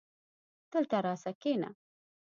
[0.71, 1.69] دلته راسه کينه